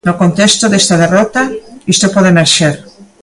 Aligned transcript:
No 0.07 0.13
contexto 0.21 0.65
desta 0.69 0.95
derrota, 1.03 1.41
isto 1.93 2.07
pode 2.13 2.31
emerxer. 2.33 2.75